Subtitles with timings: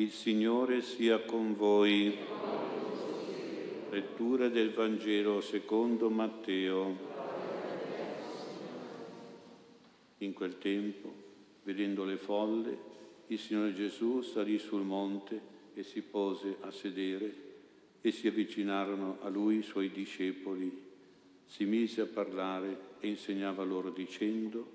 [0.00, 2.16] Il Signore sia con voi.
[3.90, 6.96] Lettura del Vangelo secondo Matteo.
[10.16, 11.12] In quel tempo,
[11.64, 12.78] vedendo le folle,
[13.26, 15.38] il Signore Gesù salì sul monte
[15.74, 17.34] e si pose a sedere
[18.00, 20.80] e si avvicinarono a lui i suoi discepoli.
[21.44, 24.66] Si mise a parlare e insegnava loro dicendo,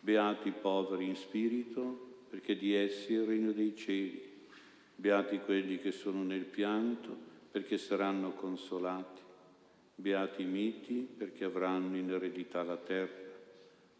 [0.00, 4.27] Beati i poveri in spirito, perché di essi è il regno dei cieli.
[5.00, 7.16] Beati quelli che sono nel pianto,
[7.52, 9.22] perché saranno consolati.
[9.94, 13.30] Beati i miti, perché avranno in eredità la terra.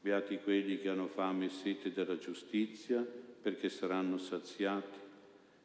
[0.00, 4.98] Beati quelli che hanno fame e sete della giustizia, perché saranno saziati.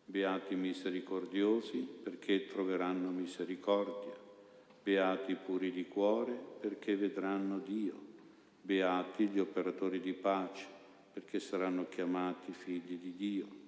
[0.06, 4.14] Beati i misericordiosi, perché troveranno misericordia.
[4.84, 8.00] Beati i puri di cuore, perché vedranno Dio.
[8.62, 10.68] Beati gli operatori di pace,
[11.12, 13.63] perché saranno chiamati figli di Dio.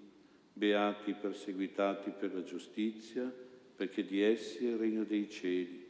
[0.57, 3.29] Beati i perseguitati per la giustizia,
[3.75, 5.85] perché di essi è il regno dei cieli.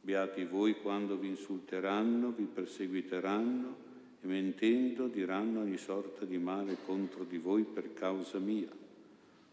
[0.00, 3.76] Beati voi quando vi insulteranno, vi perseguiteranno
[4.22, 8.70] e mentendo diranno ogni sorta di male contro di voi per causa mia.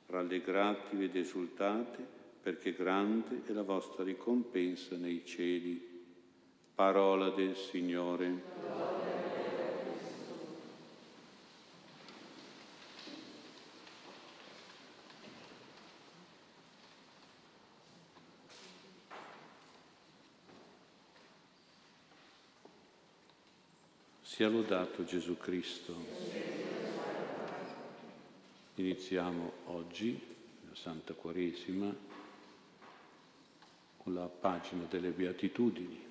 [0.05, 2.05] Rallegratevi ed esultate,
[2.43, 5.81] perché grande è la vostra ricompensa nei cieli.
[6.75, 8.92] Parola del Signore.
[24.33, 25.95] Sia lodato Gesù Cristo.
[28.73, 30.19] Iniziamo oggi,
[30.67, 31.95] la Santa Quaresima,
[33.97, 36.03] con la pagina delle Beatitudini.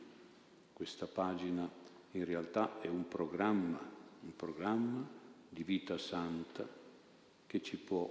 [0.72, 1.68] Questa pagina
[2.12, 3.80] in realtà è un programma,
[4.20, 5.04] un programma
[5.48, 6.64] di vita santa
[7.44, 8.08] che ci può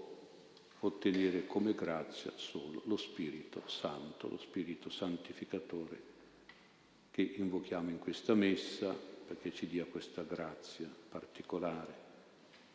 [0.80, 6.10] ottenere come grazia solo lo Spirito Santo, lo Spirito Santificatore
[7.12, 12.10] che invochiamo in questa messa perché ci dia questa grazia particolare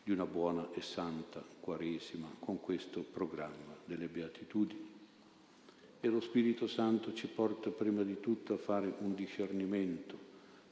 [0.03, 4.89] di una buona e santa Quaresima con questo programma delle Beatitudini.
[5.99, 10.17] E lo Spirito Santo ci porta prima di tutto a fare un discernimento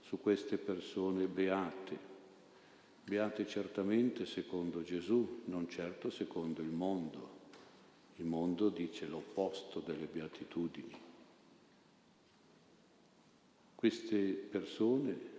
[0.02, 2.00] su queste persone beate,
[3.04, 7.34] beate certamente secondo Gesù, non certo secondo il mondo.
[8.16, 11.00] Il mondo dice l'opposto delle beatitudini.
[13.76, 15.35] Queste persone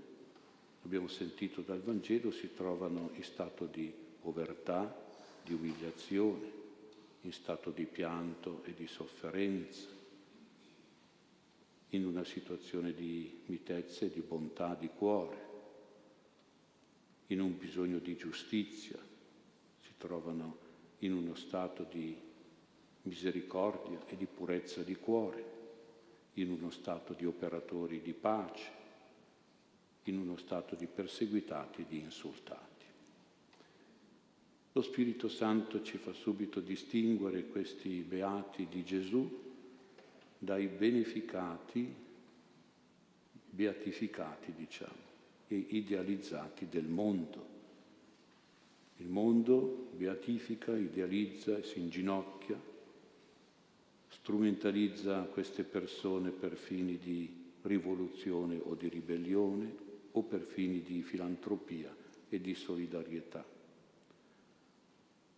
[0.86, 5.04] abbiamo sentito dal Vangelo, si trovano in stato di povertà,
[5.42, 6.48] di umiliazione,
[7.22, 9.88] in stato di pianto e di sofferenza,
[11.90, 15.44] in una situazione di mitezza e di bontà di cuore,
[17.28, 18.96] in un bisogno di giustizia,
[19.82, 20.58] si trovano
[20.98, 22.16] in uno stato di
[23.02, 25.54] misericordia e di purezza di cuore,
[26.34, 28.84] in uno stato di operatori di pace,
[30.10, 32.84] in uno stato di perseguitati e di insultati.
[34.72, 39.44] Lo Spirito Santo ci fa subito distinguere questi beati di Gesù
[40.38, 41.94] dai beneficati,
[43.48, 45.04] beatificati, diciamo,
[45.48, 47.54] e idealizzati del mondo.
[48.98, 52.60] Il mondo beatifica, idealizza e si inginocchia,
[54.08, 59.85] strumentalizza queste persone per fini di rivoluzione o di ribellione,
[60.16, 61.94] o per fini di filantropia
[62.28, 63.44] e di solidarietà.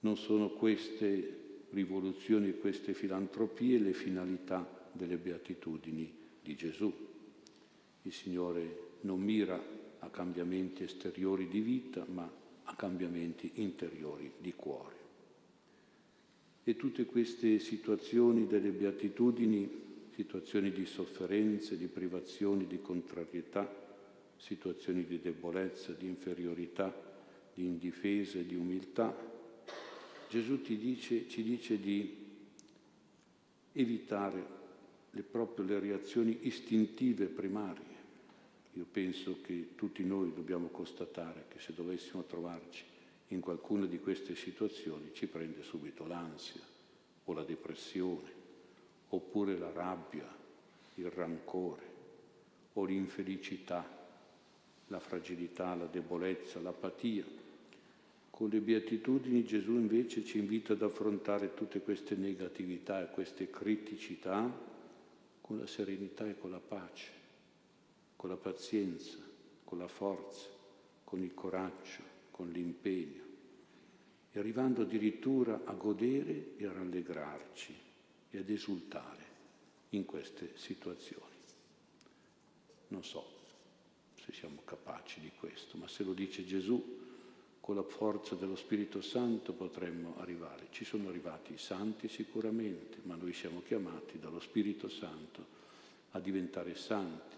[0.01, 6.93] Non sono queste rivoluzioni e queste filantropie le finalità delle beatitudini di Gesù.
[8.03, 9.61] Il Signore non mira
[9.99, 12.31] a cambiamenti esteriori di vita, ma
[12.63, 14.97] a cambiamenti interiori di cuore.
[16.63, 19.69] E tutte queste situazioni delle beatitudini,
[20.15, 23.87] situazioni di sofferenze, di privazioni, di contrarietà,
[24.39, 26.95] situazioni di debolezza, di inferiorità,
[27.53, 29.15] di indifesa di umiltà,
[30.29, 32.27] Gesù dice, ci dice di
[33.73, 34.57] evitare
[35.11, 37.97] le, proprio le reazioni istintive primarie.
[38.75, 42.85] Io penso che tutti noi dobbiamo constatare che se dovessimo trovarci
[43.29, 46.61] in qualcuna di queste situazioni ci prende subito l'ansia
[47.25, 48.37] o la depressione,
[49.09, 50.27] oppure la rabbia,
[50.95, 51.97] il rancore
[52.75, 53.98] o l'infelicità
[54.89, 57.25] la fragilità, la debolezza, l'apatia.
[58.31, 64.67] Con le beatitudini Gesù invece ci invita ad affrontare tutte queste negatività e queste criticità
[65.41, 67.11] con la serenità e con la pace,
[68.17, 69.19] con la pazienza,
[69.65, 70.49] con la forza,
[71.05, 73.27] con il coraggio, con l'impegno.
[74.31, 77.75] E arrivando addirittura a godere e a rallegrarci
[78.31, 79.27] e ad esultare
[79.91, 81.25] in queste situazioni.
[82.89, 83.38] Non so
[84.29, 86.97] se siamo capaci di questo, ma se lo dice Gesù,
[87.61, 90.67] con la forza dello Spirito Santo potremmo arrivare.
[90.71, 95.57] Ci sono arrivati i santi sicuramente, ma noi siamo chiamati dallo Spirito Santo
[96.11, 97.37] a diventare santi.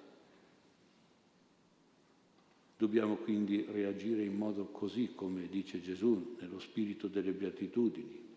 [2.76, 8.28] Dobbiamo quindi reagire in modo così come dice Gesù, nello spirito delle beatitudini.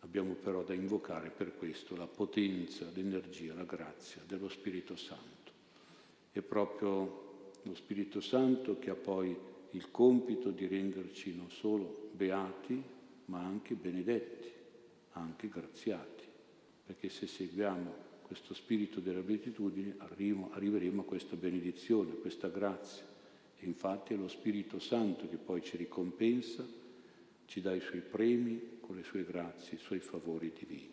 [0.00, 5.52] Abbiamo però da invocare per questo la potenza, l'energia, la grazia dello Spirito Santo.
[6.32, 7.27] È proprio
[7.68, 9.36] lo Spirito Santo che ha poi
[9.72, 12.82] il compito di renderci non solo beati,
[13.26, 14.48] ma anche benedetti,
[15.12, 16.24] anche graziati,
[16.86, 23.06] perché se seguiamo questo spirito della beatitudine arriveremo a questa benedizione, a questa grazia.
[23.60, 26.66] E infatti è lo Spirito Santo che poi ci ricompensa,
[27.46, 30.92] ci dà i suoi premi con le sue grazie, i suoi favori divini.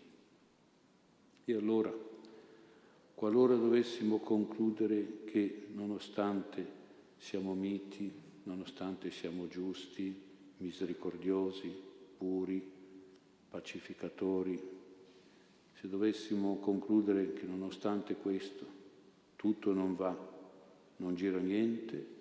[1.46, 1.94] E allora,
[3.16, 6.84] qualora dovessimo concludere che nonostante
[7.18, 8.12] siamo miti,
[8.44, 10.14] nonostante siamo giusti,
[10.58, 11.74] misericordiosi,
[12.18, 12.62] puri,
[13.50, 14.62] pacificatori,
[15.74, 18.66] se dovessimo concludere che nonostante questo
[19.36, 20.16] tutto non va,
[20.98, 22.14] non gira niente,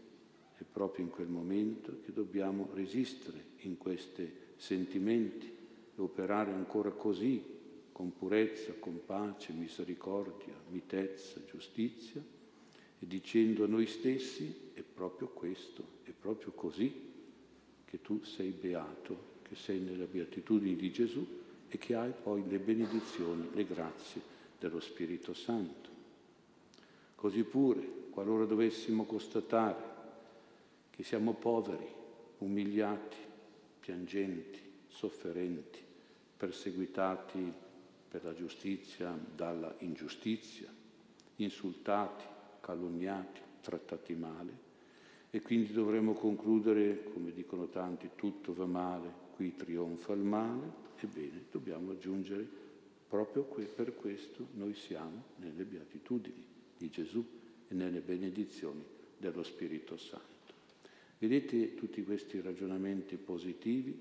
[0.57, 7.43] è proprio in quel momento che dobbiamo resistere in questi sentimenti e operare ancora così,
[7.95, 12.23] con purezza, con pace, misericordia, mitezza, giustizia,
[12.99, 15.95] e dicendo a noi stessi è proprio questo
[16.25, 16.91] proprio così
[17.85, 21.23] che tu sei beato, che sei nella beatitudine di Gesù
[21.69, 24.23] e che hai poi le benedizioni, le grazie
[24.59, 25.91] dello Spirito Santo.
[27.15, 29.93] Così pure, qualora dovessimo constatare
[30.89, 31.87] che siamo poveri,
[32.39, 33.19] umiliati,
[33.81, 35.79] piangenti, sofferenti,
[36.39, 37.53] perseguitati
[38.15, 40.73] per la giustizia dalla ingiustizia,
[41.39, 42.23] insultati,
[42.61, 44.59] calunniati, trattati male,
[45.31, 50.71] e quindi dovremmo concludere, come dicono tanti, tutto va male, qui trionfa il male,
[51.01, 52.47] ebbene dobbiamo aggiungere
[53.09, 56.47] proprio per questo noi siamo nelle beatitudini
[56.79, 57.27] di Gesù
[57.67, 58.85] e nelle benedizioni
[59.19, 60.55] dello Spirito Santo.
[61.19, 64.01] Vedete tutti questi ragionamenti positivi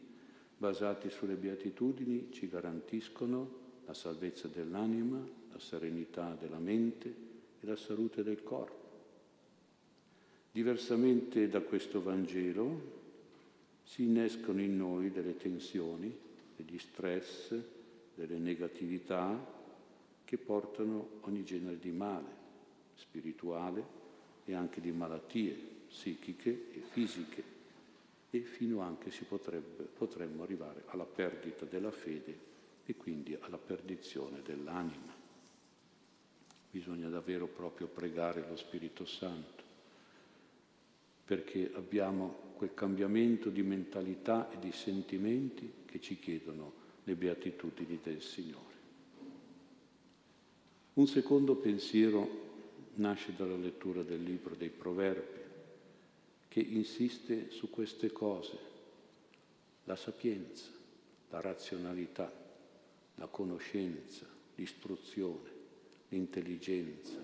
[0.56, 5.18] basati sulle beatitudini ci garantiscono la salvezza dell'anima,
[5.52, 7.08] la serenità della mente
[7.60, 8.82] e la salute del corpo.
[10.52, 13.02] Diversamente da questo Vangelo
[13.84, 16.16] si innescono in noi delle tensioni,
[16.56, 17.56] degli stress,
[18.16, 19.62] delle negatività
[20.24, 22.42] che portano ogni genere di male
[22.96, 24.02] spirituale
[24.46, 27.44] e anche di malattie psichiche e fisiche
[28.30, 32.52] e fino anche si potrebbe, potremmo arrivare alla perdita della fede
[33.54, 35.14] alla perdizione dell'anima.
[36.72, 39.62] Bisogna davvero proprio pregare lo Spirito Santo
[41.24, 48.22] perché abbiamo quel cambiamento di mentalità e di sentimenti che ci chiedono le beatitudini del
[48.22, 48.72] Signore.
[50.94, 52.42] Un secondo pensiero
[52.96, 55.42] nasce dalla lettura del libro dei Proverbi,
[56.48, 58.58] che insiste su queste cose,
[59.86, 60.70] la sapienza,
[61.30, 62.43] la razionalità,
[63.16, 64.26] la conoscenza,
[64.56, 65.50] l'istruzione,
[66.10, 67.20] l'intelligenza,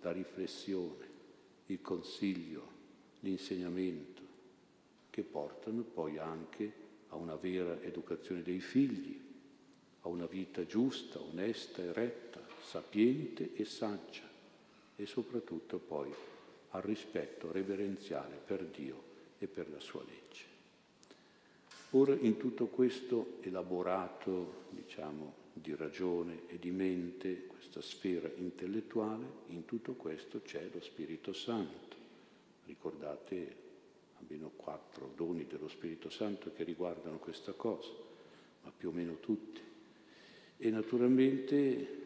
[0.00, 1.12] la riflessione,
[1.66, 2.72] il consiglio,
[3.20, 4.22] l'insegnamento,
[5.10, 6.72] che portano poi anche
[7.08, 9.20] a una vera educazione dei figli,
[10.00, 14.28] a una vita giusta, onesta e retta, sapiente e saggia
[14.96, 16.12] e soprattutto poi
[16.70, 19.02] al rispetto reverenziale per Dio
[19.38, 20.53] e per la sua legge.
[21.96, 29.64] Ora in tutto questo elaborato, diciamo, di ragione e di mente, questa sfera intellettuale, in
[29.64, 31.94] tutto questo c'è lo Spirito Santo
[32.66, 33.62] Ricordate
[34.18, 37.90] almeno quattro doni dello Spirito Santo che riguardano questa cosa,
[38.62, 39.60] ma più o meno tutti.
[40.56, 42.02] E naturalmente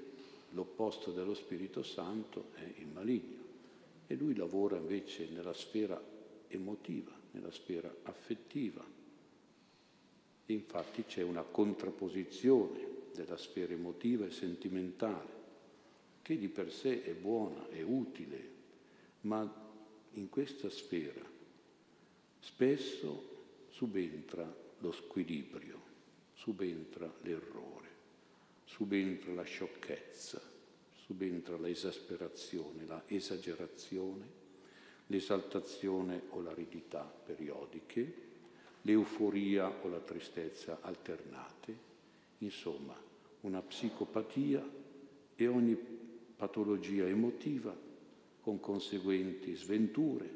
[0.51, 3.37] l'opposto dello Spirito Santo è il maligno
[4.07, 6.01] e lui lavora invece nella sfera
[6.49, 8.98] emotiva, nella sfera affettiva.
[10.51, 15.37] Infatti c'è una contrapposizione della sfera emotiva e sentimentale,
[16.23, 18.57] che di per sé è buona, è utile,
[19.23, 19.67] ma
[20.13, 21.37] in questa sfera
[22.41, 23.37] spesso
[23.69, 25.81] subentra lo squilibrio,
[26.35, 27.89] subentra l'errore,
[28.65, 30.41] subentra la sciocchezza,
[30.95, 34.27] subentra l'esasperazione, la esagerazione,
[35.07, 38.27] l'esaltazione o l'aridità periodiche,
[38.83, 41.77] l'euforia o la tristezza alternate,
[42.39, 42.97] insomma
[43.41, 44.67] una psicopatia
[45.35, 45.77] e ogni
[46.37, 47.77] patologia emotiva
[48.41, 50.31] con conseguenti sventure,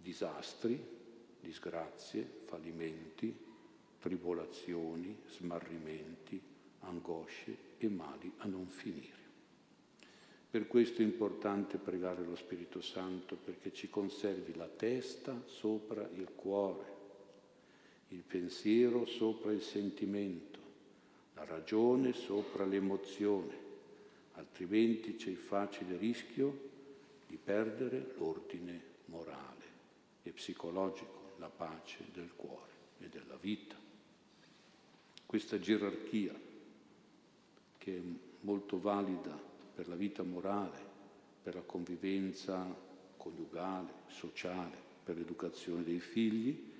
[0.00, 0.80] disastri,
[1.40, 3.34] disgrazie, fallimenti,
[3.98, 6.40] tribolazioni, smarrimenti,
[6.80, 9.20] angosce e mali a non finire.
[10.50, 16.30] Per questo è importante pregare lo Spirito Santo perché ci conservi la testa sopra il
[16.34, 16.91] cuore,
[18.12, 20.58] il pensiero sopra il sentimento,
[21.34, 23.56] la ragione sopra l'emozione,
[24.32, 26.70] altrimenti c'è il facile rischio
[27.26, 29.64] di perdere l'ordine morale
[30.22, 33.76] e psicologico, la pace del cuore e della vita.
[35.24, 36.38] Questa gerarchia
[37.78, 38.00] che è
[38.40, 39.34] molto valida
[39.74, 40.90] per la vita morale,
[41.42, 42.62] per la convivenza
[43.16, 46.71] coniugale, sociale, per l'educazione dei figli,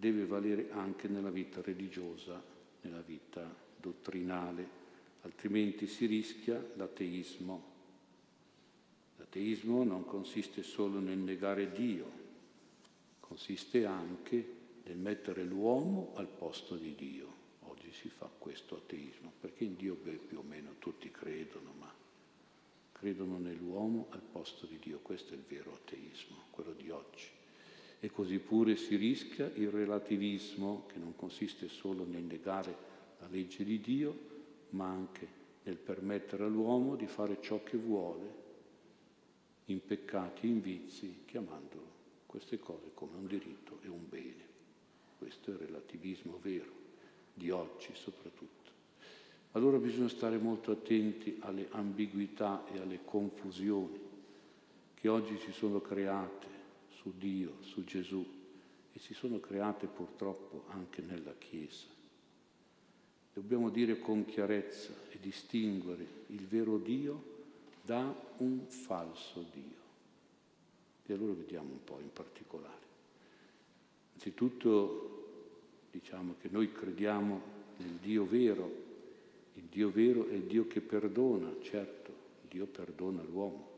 [0.00, 2.42] deve valere anche nella vita religiosa,
[2.80, 4.66] nella vita dottrinale,
[5.20, 7.68] altrimenti si rischia l'ateismo.
[9.18, 12.10] L'ateismo non consiste solo nel negare Dio,
[13.20, 17.28] consiste anche nel mettere l'uomo al posto di Dio.
[17.64, 21.92] Oggi si fa questo ateismo, perché in Dio beh, più o meno tutti credono, ma
[22.92, 24.98] credono nell'uomo al posto di Dio.
[25.00, 27.39] Questo è il vero ateismo, quello di oggi.
[28.00, 32.74] E così pure si rischia il relativismo, che non consiste solo nel negare
[33.20, 34.18] la legge di Dio,
[34.70, 35.28] ma anche
[35.64, 38.38] nel permettere all'uomo di fare ciò che vuole,
[39.66, 44.48] in peccati, in vizi, chiamandolo queste cose come un diritto e un bene.
[45.18, 46.72] Questo è il relativismo vero,
[47.34, 48.70] di oggi soprattutto.
[49.52, 53.98] Allora bisogna stare molto attenti alle ambiguità e alle confusioni
[54.94, 56.59] che oggi si sono create
[57.00, 58.24] su Dio, su Gesù
[58.92, 61.86] e si sono create purtroppo anche nella Chiesa.
[63.32, 67.38] Dobbiamo dire con chiarezza e distinguere il vero Dio
[67.82, 69.78] da un falso Dio.
[71.06, 72.88] E allora vediamo un po' in particolare.
[74.08, 77.40] Innanzitutto diciamo che noi crediamo
[77.78, 78.88] nel Dio vero
[79.54, 82.12] il Dio vero è il Dio che perdona, certo,
[82.48, 83.69] Dio perdona l'uomo,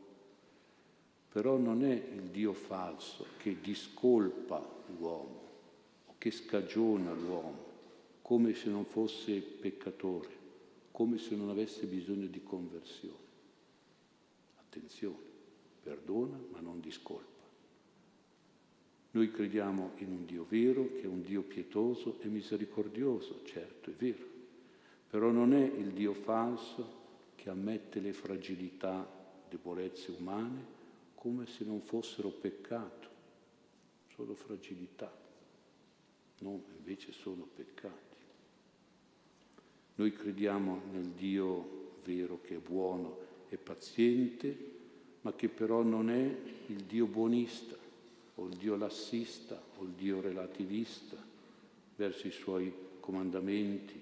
[1.33, 4.63] però non è il Dio falso che discolpa
[4.97, 5.41] l'uomo
[6.05, 7.71] o che scagiona l'uomo
[8.21, 10.29] come se non fosse peccatore,
[10.91, 13.31] come se non avesse bisogno di conversione.
[14.59, 15.17] Attenzione,
[15.81, 17.41] perdona ma non discolpa.
[19.11, 23.93] Noi crediamo in un Dio vero, che è un Dio pietoso e misericordioso, certo, è
[23.93, 24.31] vero
[25.13, 27.01] però non è il Dio falso
[27.35, 29.07] che ammette le fragilità,
[29.47, 30.82] debolezze umane
[31.23, 33.07] come se non fossero peccato,
[34.13, 35.09] solo fragilità,
[36.39, 38.17] no, invece sono peccati.
[39.95, 44.71] Noi crediamo nel Dio vero che è buono e paziente,
[45.21, 47.77] ma che però non è il Dio buonista
[48.35, 51.15] o il Dio lassista o il Dio relativista
[51.95, 54.01] verso i suoi comandamenti,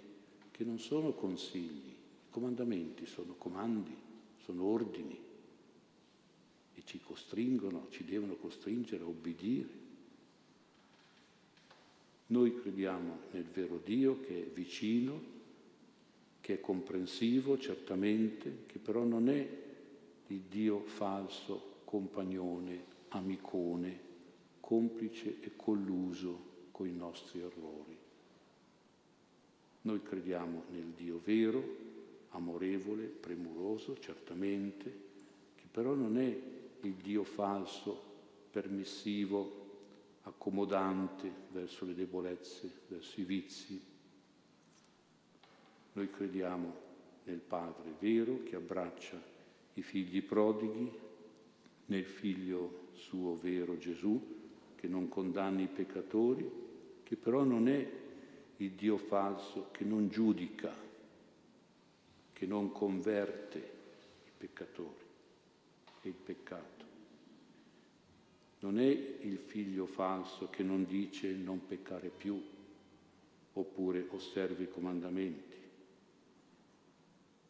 [0.50, 3.96] che non sono consigli, i comandamenti sono comandi,
[4.44, 5.30] sono ordini
[6.92, 9.70] ci costringono, ci devono costringere a obbedire.
[12.28, 15.22] Noi crediamo nel vero Dio che è vicino,
[16.42, 19.50] che è comprensivo certamente, che però non è
[20.28, 24.00] il Dio falso, compagnone, amicone,
[24.60, 27.98] complice e colluso con i nostri errori.
[29.84, 31.64] Noi crediamo nel Dio vero,
[32.32, 34.94] amorevole, premuroso, certamente,
[35.56, 38.10] che però non è il Dio falso,
[38.52, 39.60] permissivo,
[40.24, 43.82] accomodante verso le debolezze, verso i vizi.
[45.94, 46.90] Noi crediamo
[47.26, 49.22] nel Padre vero che abbraccia
[49.74, 50.92] i figli prodighi,
[51.88, 54.40] nel Figlio suo vero Gesù
[54.76, 56.50] che non condanna i peccatori,
[57.04, 58.00] che però non è
[58.58, 60.74] il Dio falso che non giudica,
[62.32, 63.58] che non converte
[64.26, 65.01] i peccatori
[66.02, 66.86] e il peccato.
[68.60, 72.42] Non è il figlio falso che non dice non peccare più
[73.54, 75.58] oppure osservi i comandamenti.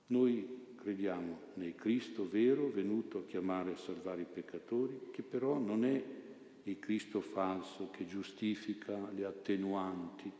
[0.07, 5.85] Noi crediamo nel Cristo vero venuto a chiamare e salvare i peccatori, che però non
[5.85, 6.03] è
[6.63, 10.31] il Cristo falso che giustifica le attenuanti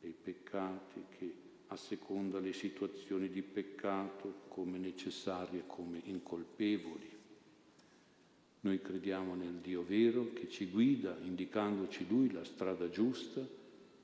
[0.00, 1.32] dei peccati che
[1.68, 7.13] asseconda le situazioni di peccato come necessarie, come incolpevoli.
[8.64, 13.46] Noi crediamo nel Dio vero che ci guida, indicandoci Lui la strada giusta,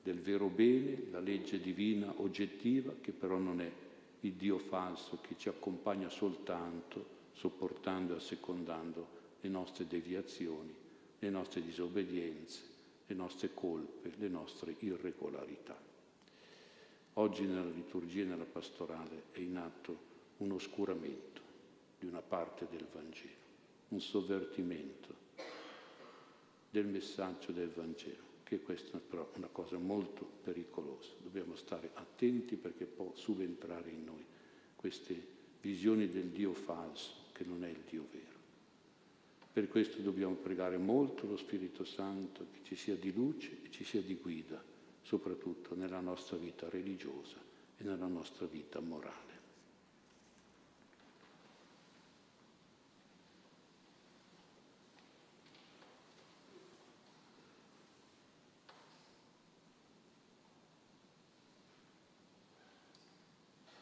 [0.03, 3.71] del vero bene, la legge divina oggettiva, che però non è
[4.19, 9.07] il Dio falso che ci accompagna soltanto sopportando e assecondando
[9.41, 10.71] le nostre deviazioni,
[11.17, 12.61] le nostre disobbedienze,
[13.07, 15.75] le nostre colpe, le nostre irregolarità.
[17.13, 21.41] Oggi nella liturgia e nella pastorale è in atto un oscuramento
[21.97, 23.40] di una parte del Vangelo,
[23.91, 25.15] un sovvertimento
[26.69, 31.11] del messaggio del Vangelo, che questa è però una cosa molto pericolosa.
[31.21, 34.25] Dobbiamo stare attenti perché può subentrare in noi
[34.75, 38.39] queste visioni del Dio falso, che non è il Dio vero.
[39.53, 43.83] Per questo dobbiamo pregare molto lo Spirito Santo che ci sia di luce e ci
[43.83, 44.63] sia di guida,
[45.01, 47.35] soprattutto nella nostra vita religiosa
[47.77, 49.30] e nella nostra vita morale.